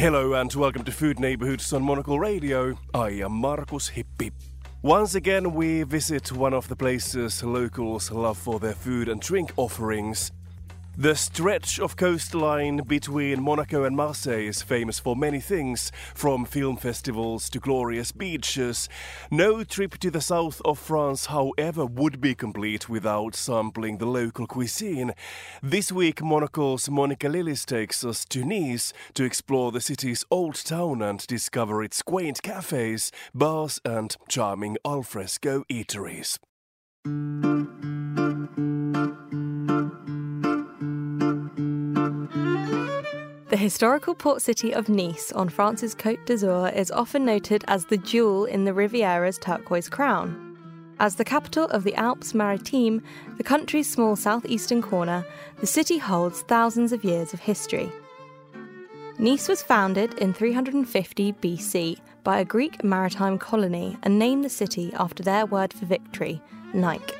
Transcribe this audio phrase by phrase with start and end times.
[0.00, 2.74] Hello and welcome to Food Neighborhoods on Monocle Radio.
[2.94, 4.32] I am Markus Hippi.
[4.80, 9.52] Once again, we visit one of the places locals love for their food and drink
[9.58, 10.32] offerings.
[10.96, 16.76] The stretch of coastline between Monaco and Marseille is famous for many things, from film
[16.76, 18.88] festivals to glorious beaches.
[19.30, 24.46] No trip to the south of France, however, would be complete without sampling the local
[24.46, 25.14] cuisine.
[25.62, 31.00] This week, Monocle's Monica Lillis takes us to Nice to explore the city's old town
[31.00, 36.38] and discover its quaint cafes, bars, and charming alfresco eateries.
[43.60, 48.46] Historical port city of Nice on France's Côte d'Azur is often noted as the jewel
[48.46, 50.56] in the Riviera's turquoise crown.
[50.98, 53.02] As the capital of the Alpes Maritimes,
[53.36, 55.26] the country's small southeastern corner,
[55.58, 57.92] the city holds thousands of years of history.
[59.18, 64.90] Nice was founded in 350 BC by a Greek maritime colony and named the city
[64.94, 66.40] after their word for victory,
[66.72, 67.14] Nike.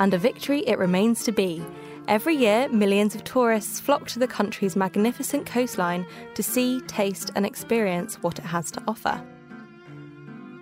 [0.00, 1.62] And a victory it remains to be,
[2.08, 6.06] Every year, millions of tourists flock to the country's magnificent coastline
[6.36, 9.22] to see, taste, and experience what it has to offer.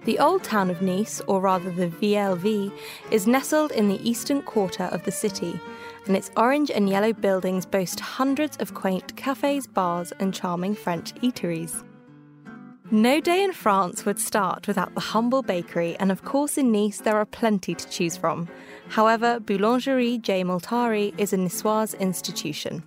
[0.06, 2.72] The old town of Nice, or rather the Vieille Ville,
[3.12, 5.60] is nestled in the eastern quarter of the city,
[6.06, 11.14] and its orange and yellow buildings boast hundreds of quaint cafes, bars, and charming French
[11.22, 11.84] eateries.
[12.92, 17.00] No day in France would start without the humble bakery, and of course, in Nice,
[17.00, 18.48] there are plenty to choose from.
[18.90, 20.44] However, Boulangerie J.
[20.44, 22.84] Multari is a Niçoise institution.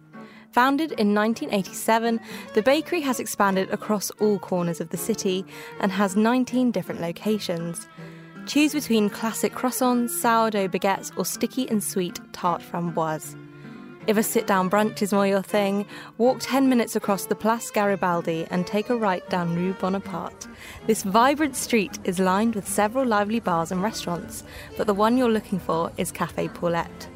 [0.51, 2.21] Founded in 1987,
[2.53, 5.45] the bakery has expanded across all corners of the city
[5.81, 7.85] and has 19 different locations.
[8.45, 13.35] Choose between classic croissants, sourdough baguettes, or sticky and sweet tart framboise.
[14.09, 15.85] If a sit down brunch is more your thing,
[16.17, 20.47] walk 10 minutes across the Place Garibaldi and take a right down Rue Bonaparte.
[20.87, 24.43] This vibrant street is lined with several lively bars and restaurants,
[24.77, 27.07] but the one you're looking for is Café Paulette.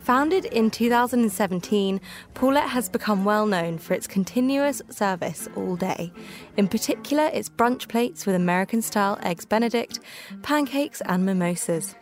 [0.00, 2.00] Founded in 2017,
[2.34, 6.12] Paulette has become well known for its continuous service all day.
[6.56, 10.00] In particular, its brunch plates with American style eggs Benedict,
[10.42, 11.94] pancakes, and mimosas.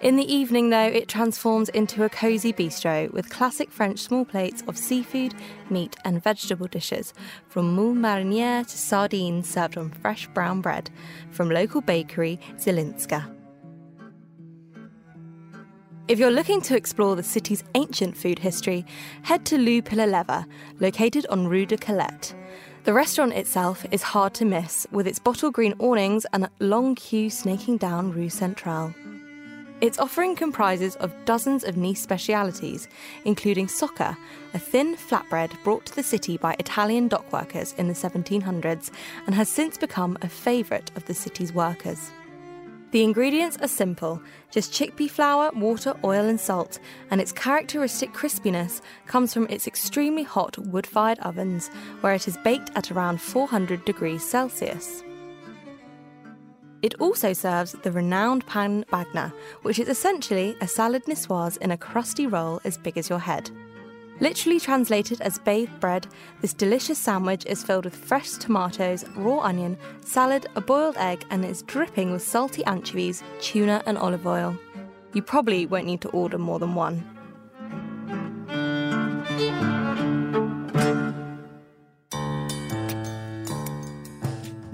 [0.00, 4.62] In the evening, though, it transforms into a cosy bistro with classic French small plates
[4.68, 5.34] of seafood,
[5.70, 7.14] meat, and vegetable dishes,
[7.48, 10.90] from moule marinière to sardines served on fresh brown bread,
[11.30, 13.30] from local bakery Zielinska.
[16.06, 18.84] If you're looking to explore the city's ancient food history,
[19.22, 20.46] head to Lou Pilha Leva,
[20.78, 22.34] located on Rue de Collet.
[22.84, 27.30] The restaurant itself is hard to miss, with its bottle green awnings and long queue
[27.30, 28.94] snaking down Rue Centrale.
[29.84, 32.88] Its offering comprises of dozens of niche specialities,
[33.26, 34.16] including socca,
[34.54, 38.90] a thin flatbread brought to the city by Italian dockworkers in the 1700s
[39.26, 42.10] and has since become a favourite of the city's workers.
[42.92, 46.78] The ingredients are simple just chickpea flour, water, oil, and salt,
[47.10, 51.68] and its characteristic crispiness comes from its extremely hot wood fired ovens,
[52.00, 55.04] where it is baked at around 400 degrees Celsius.
[56.84, 61.78] It also serves the renowned pan bagne, which is essentially a salad niçoise in a
[61.78, 63.50] crusty roll as big as your head.
[64.20, 66.06] Literally translated as bathed bread,
[66.42, 71.42] this delicious sandwich is filled with fresh tomatoes, raw onion, salad, a boiled egg, and
[71.42, 74.54] is dripping with salty anchovies, tuna, and olive oil.
[75.14, 77.13] You probably won't need to order more than one.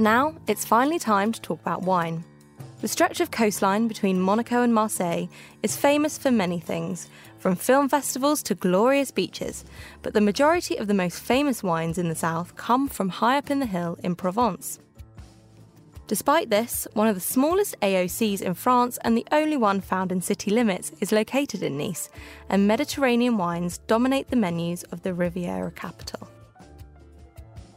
[0.00, 2.24] Now, it's finally time to talk about wine.
[2.80, 5.26] The stretch of coastline between Monaco and Marseille
[5.62, 9.62] is famous for many things, from film festivals to glorious beaches,
[10.00, 13.50] but the majority of the most famous wines in the south come from high up
[13.50, 14.78] in the hill in Provence.
[16.06, 20.22] Despite this, one of the smallest AOCs in France and the only one found in
[20.22, 22.08] city limits is located in Nice,
[22.48, 26.29] and Mediterranean wines dominate the menus of the Riviera capital.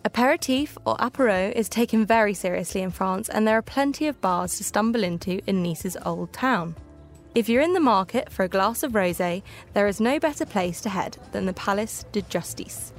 [0.05, 4.57] Aperitif or apéro is taken very seriously in France, and there are plenty of bars
[4.57, 6.75] to stumble into in Nice's old town.
[7.33, 10.81] If you're in the market for a glass of rosé, there is no better place
[10.81, 12.91] to head than the Palais de Justice.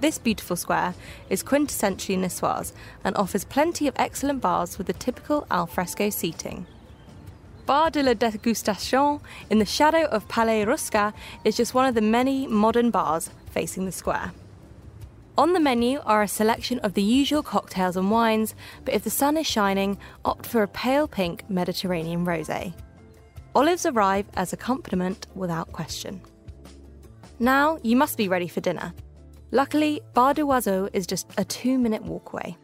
[0.00, 0.94] This beautiful square
[1.30, 2.72] is quintessentially Niçoise
[3.04, 6.66] and offers plenty of excellent bars with the typical alfresco seating.
[7.64, 12.02] Bar de la Dégustation, in the shadow of Palais Rusca, is just one of the
[12.02, 14.32] many modern bars facing the square.
[15.38, 18.54] On the menu are a selection of the usual cocktails and wines,
[18.84, 22.74] but if the sun is shining, opt for a pale pink Mediterranean rosé.
[23.54, 26.20] Olives arrive as accompaniment without question.
[27.38, 28.92] Now you must be ready for dinner.
[29.50, 32.56] Luckily, Bar des Oiseaux is just a two minute walk away.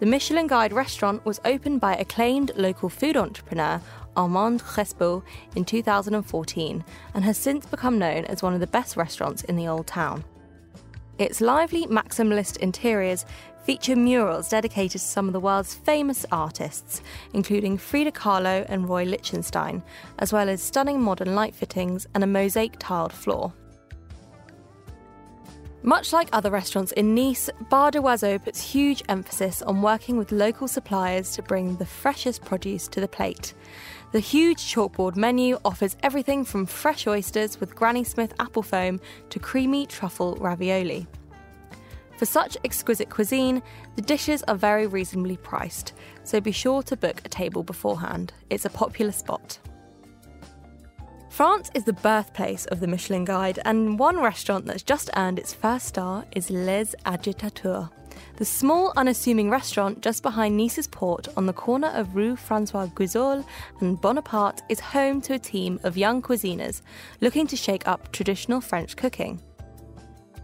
[0.00, 3.80] The Michelin Guide restaurant was opened by acclaimed local food entrepreneur
[4.14, 5.24] Armand Crespo
[5.56, 6.84] in 2014
[7.14, 10.22] and has since become known as one of the best restaurants in the Old Town.
[11.18, 13.26] Its lively maximalist interiors
[13.64, 17.02] feature murals dedicated to some of the world's famous artists,
[17.34, 19.82] including Frida Kahlo and Roy Lichtenstein,
[20.20, 23.52] as well as stunning modern light fittings and a mosaic tiled floor.
[25.82, 30.32] Much like other restaurants in Nice, Bar des Oiseaux puts huge emphasis on working with
[30.32, 33.54] local suppliers to bring the freshest produce to the plate.
[34.10, 39.38] The huge chalkboard menu offers everything from fresh oysters with Granny Smith apple foam to
[39.38, 41.06] creamy truffle ravioli.
[42.16, 43.62] For such exquisite cuisine,
[43.96, 45.92] the dishes are very reasonably priced,
[46.24, 48.32] so be sure to book a table beforehand.
[48.48, 49.58] It's a popular spot.
[51.28, 55.52] France is the birthplace of the Michelin Guide, and one restaurant that's just earned its
[55.52, 57.90] first star is Les Agitateurs.
[58.36, 63.44] The small, unassuming restaurant just behind Nice's port on the corner of Rue Francois Guizot
[63.80, 66.82] and Bonaparte is home to a team of young cuisiners
[67.20, 69.40] looking to shake up traditional French cooking.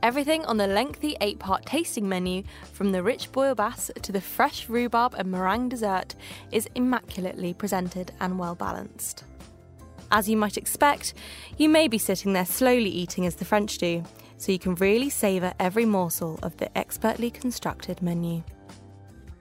[0.02, 2.42] Everything on the lengthy eight part tasting menu,
[2.74, 6.14] from the rich bouillabaisse to the fresh rhubarb and meringue dessert,
[6.52, 9.24] is immaculately presented and well balanced.
[10.10, 11.14] As you might expect,
[11.56, 14.04] you may be sitting there slowly eating as the French do,
[14.36, 18.42] so you can really savour every morsel of the expertly constructed menu.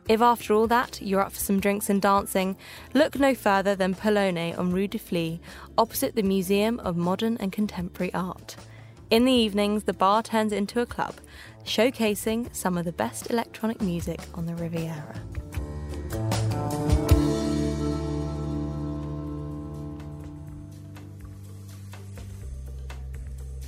[0.09, 2.57] If after all that you're up for some drinks and dancing,
[2.93, 5.39] look no further than Polone on Rue de Flys,
[5.77, 8.57] opposite the Museum of Modern and Contemporary Art.
[9.09, 11.15] In the evenings, the bar turns into a club,
[11.63, 15.21] showcasing some of the best electronic music on the Riviera.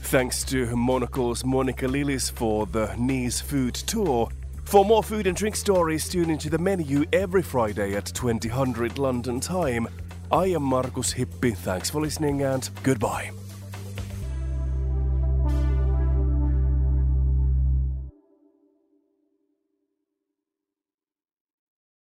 [0.05, 4.29] Thanks to Monocle's Monica Lillis for the Nice food tour.
[4.63, 9.39] For more food and drink stories, tune into the menu every Friday at 2000 London
[9.39, 9.87] time.
[10.31, 11.57] I am Markus Hippi.
[11.57, 13.31] Thanks for listening and goodbye.